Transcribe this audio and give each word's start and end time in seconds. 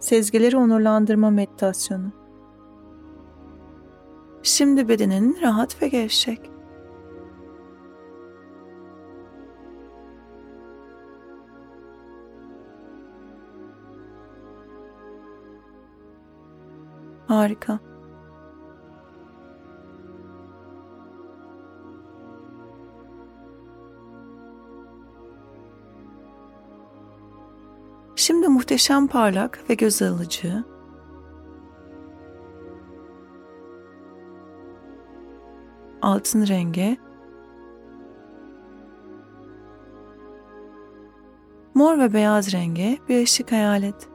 Sezgileri 0.00 0.56
onurlandırma 0.56 1.30
meditasyonu. 1.30 2.12
Şimdi 4.42 4.88
bedenin 4.88 5.38
rahat 5.42 5.82
ve 5.82 5.88
gevşek. 5.88 6.50
Harika. 17.26 17.87
Şimdi 28.18 28.48
muhteşem 28.48 29.06
parlak 29.06 29.64
ve 29.70 29.74
göz 29.74 30.02
alıcı 30.02 30.64
altın 36.02 36.46
rengi 36.46 36.98
mor 41.74 41.98
ve 41.98 42.12
beyaz 42.12 42.52
rengi 42.52 42.98
bir 43.08 43.22
ışık 43.22 43.52
hayal 43.52 43.82
et. 43.82 44.08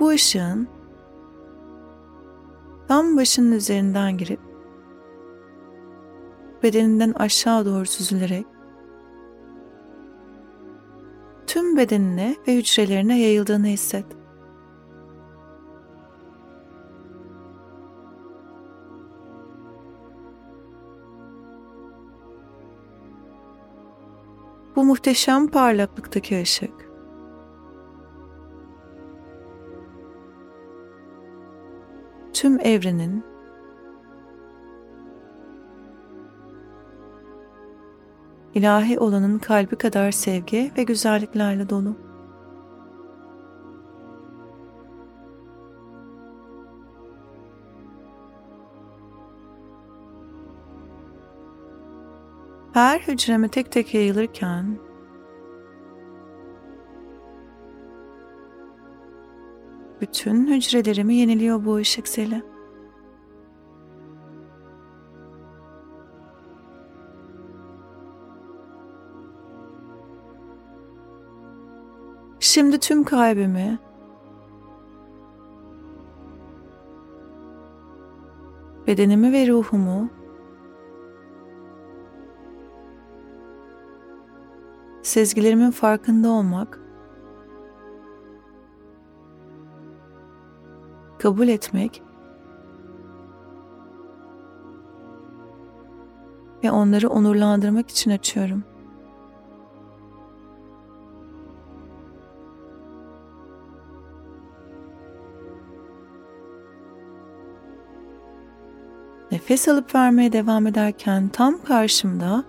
Bu 0.00 0.08
ışığın 0.08 0.68
tam 2.94 3.16
başının 3.16 3.52
üzerinden 3.52 4.18
girip 4.18 4.40
bedeninden 6.62 7.12
aşağı 7.12 7.66
doğru 7.66 7.86
süzülerek 7.86 8.46
tüm 11.46 11.76
bedenine 11.76 12.36
ve 12.48 12.56
hücrelerine 12.56 13.20
yayıldığını 13.20 13.66
hisset. 13.66 14.06
Bu 24.76 24.84
muhteşem 24.84 25.46
parlaklıktaki 25.46 26.42
ışık 26.42 26.83
tüm 32.44 32.60
evrenin 32.60 33.24
ilahi 38.54 38.98
olanın 38.98 39.38
kalbi 39.38 39.76
kadar 39.76 40.10
sevgi 40.12 40.72
ve 40.78 40.82
güzelliklerle 40.82 41.68
dolu. 41.70 41.96
Her 52.72 53.00
hücreme 53.00 53.48
tek 53.48 53.72
tek 53.72 53.94
yayılırken 53.94 54.78
bütün 60.04 60.46
hücrelerimi 60.46 61.14
yeniliyor 61.14 61.64
bu 61.64 61.76
ışık 61.76 62.08
seli. 62.08 62.42
Şimdi 72.40 72.78
tüm 72.78 73.04
kalbimi 73.04 73.78
bedenimi 78.86 79.32
ve 79.32 79.48
ruhumu 79.48 80.10
sezgilerimin 85.02 85.70
farkında 85.70 86.28
olmak 86.28 86.83
kabul 91.24 91.48
etmek 91.48 92.02
ve 96.64 96.70
onları 96.70 97.08
onurlandırmak 97.08 97.90
için 97.90 98.10
açıyorum. 98.10 98.64
Nefes 109.32 109.68
alıp 109.68 109.94
vermeye 109.94 110.32
devam 110.32 110.66
ederken 110.66 111.28
tam 111.28 111.62
karşımda 111.62 112.44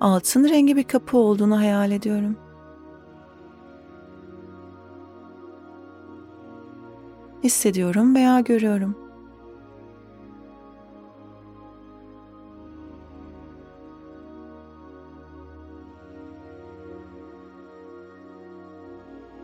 altın 0.00 0.48
rengi 0.48 0.76
bir 0.76 0.84
kapı 0.84 1.18
olduğunu 1.18 1.58
hayal 1.58 1.90
ediyorum. 1.90 2.47
Hissediyorum 7.44 8.14
veya 8.14 8.40
görüyorum. 8.40 8.96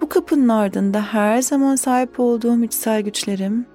Bu 0.00 0.08
kapının 0.08 0.48
ardında 0.48 1.02
her 1.02 1.42
zaman 1.42 1.76
sahip 1.76 2.20
olduğum 2.20 2.64
içsel 2.64 3.00
güçlerim 3.02 3.66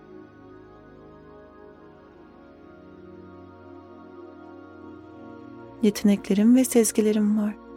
yeteneklerim 5.82 6.56
ve 6.56 6.66
sezgilerim 6.66 7.38
var. 7.38 7.69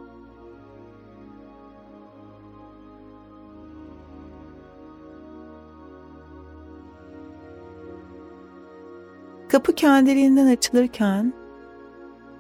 Kapı 9.53 9.75
kendiliğinden 9.75 10.47
açılırken 10.47 11.33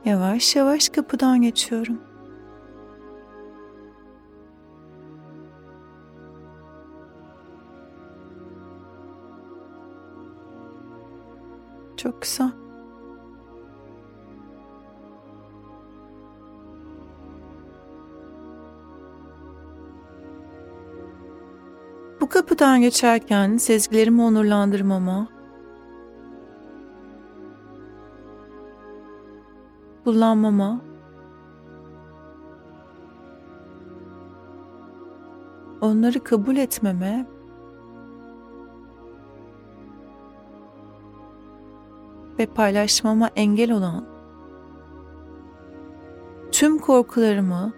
yavaş 0.04 0.56
yavaş 0.56 0.88
kapıdan 0.88 1.42
geçiyorum. 1.42 2.00
Çok 11.96 12.20
kısa. 12.20 12.52
Bu 22.20 22.28
kapıdan 22.28 22.80
geçerken 22.80 23.56
sezgilerimi 23.56 24.22
onurlandırmama, 24.22 25.31
kullanmama, 30.04 30.80
onları 35.81 36.25
kabul 36.25 36.56
etmeme. 36.56 37.26
Ve 42.38 42.46
paylaşmama 42.46 43.31
engel 43.37 43.72
olan 43.72 44.04
tüm 46.52 46.78
korkularımı 46.78 47.72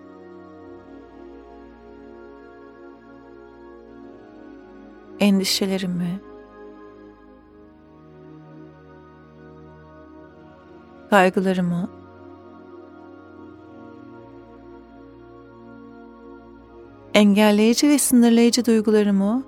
endişelerimi 5.20 6.20
kaygılarımı 11.10 12.03
engelleyici 17.14 17.88
ve 17.88 17.98
sınırlayıcı 17.98 18.64
duygularımı 18.64 19.44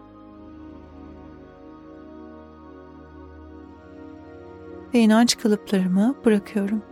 ve 4.94 4.98
inanç 4.98 5.38
kalıplarımı 5.38 6.14
bırakıyorum. 6.24 6.82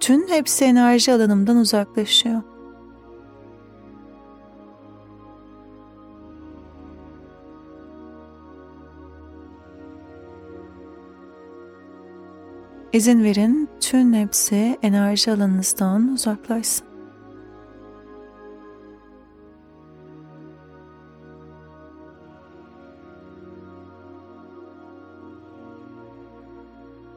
Tüm 0.00 0.28
hepsi 0.28 0.64
enerji 0.64 1.12
alanımdan 1.12 1.56
uzaklaşıyor. 1.56 2.42
İzin 12.96 13.24
verin 13.24 13.68
tüm 13.80 14.12
hepsi 14.12 14.78
enerji 14.82 15.32
alanınızdan 15.32 16.08
uzaklaşsın. 16.08 16.86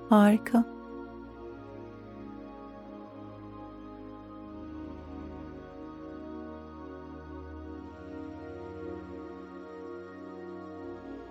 Harika. 0.09 0.65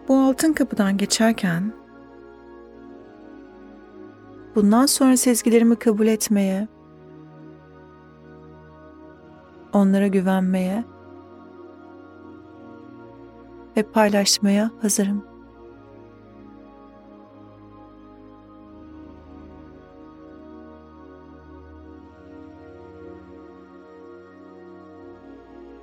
Bu 0.09 0.19
altın 0.19 0.53
kapıdan 0.53 0.97
geçerken 0.97 1.73
bundan 4.59 4.87
sonra 4.87 5.17
sezgilerimi 5.17 5.77
kabul 5.77 6.07
etmeye, 6.07 6.69
onlara 9.73 10.07
güvenmeye 10.07 10.85
ve 13.77 13.83
paylaşmaya 13.83 14.71
hazırım. 14.83 15.25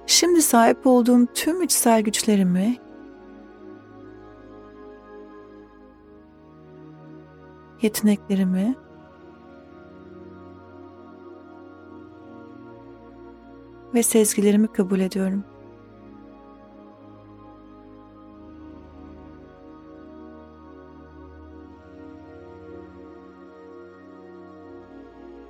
Şimdi 0.07 0.41
sahip 0.41 0.87
olduğum 0.87 1.25
tüm 1.33 1.61
içsel 1.61 2.01
güçlerimi 2.01 2.84
yeteneklerimi 7.85 8.75
ve 13.93 14.03
sezgilerimi 14.03 14.67
kabul 14.67 14.99
ediyorum. 14.99 15.43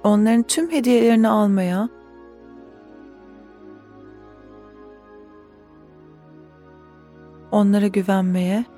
Onların 0.03 0.43
tüm 0.43 0.71
hediyelerini 0.71 1.27
almaya 1.27 1.89
onlara 7.51 7.87
güvenmeye 7.87 8.74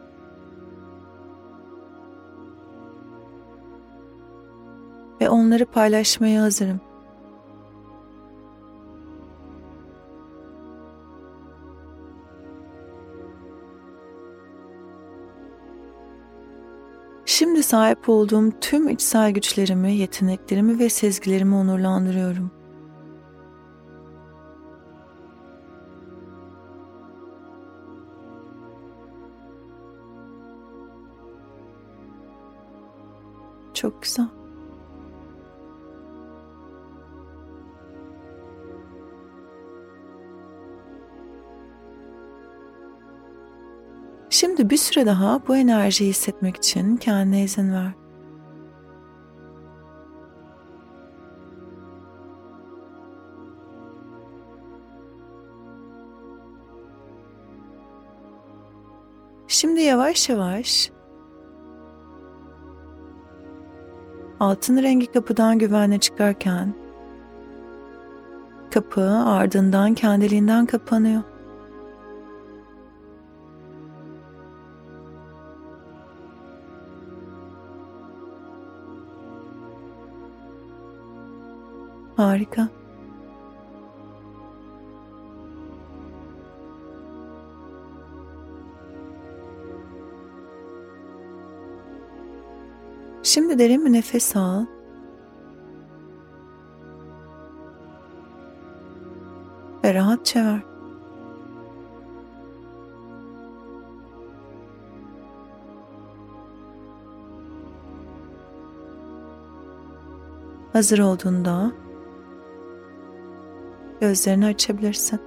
onları 5.48 5.66
paylaşmaya 5.66 6.42
hazırım. 6.42 6.82
Şimdi 17.26 17.64
sahip 17.64 18.10
olduğum 18.10 18.52
tüm 18.62 18.90
içsel 18.90 19.32
güçlerimi, 19.32 19.96
yeteneklerimi 19.96 20.80
ve 20.80 20.90
sezgilerimi 20.90 21.56
onurlandırıyorum. 21.56 22.52
Çok 33.74 34.04
güzel. 34.04 34.47
Şimdi 44.38 44.70
bir 44.70 44.78
süre 44.78 45.06
daha 45.06 45.42
bu 45.48 45.56
enerjiyi 45.56 46.10
hissetmek 46.10 46.56
için 46.56 46.98
kendine 46.98 47.44
izin 47.44 47.74
ver. 47.74 47.92
Şimdi 59.48 59.82
yavaş 59.82 60.30
yavaş 60.30 60.92
altın 64.40 64.84
rengi 64.84 65.12
kapıdan 65.12 65.60
güvenle 65.60 66.00
çıkarken 66.00 66.74
kapı 68.72 69.02
ardından 69.26 69.94
kendiliğinden 69.94 70.66
kapanıyor. 70.66 71.37
Harika. 82.18 82.68
Şimdi 93.24 93.60
derin 93.60 93.86
bir 93.86 93.94
nefes 93.94 94.36
al. 94.36 94.66
Ve 99.84 99.94
rahatça 99.94 100.46
ver. 100.46 100.62
Hazır 110.74 111.00
olduğunda 111.00 111.72
gözlerini 114.02 114.46
açabilirsin. 114.46 115.20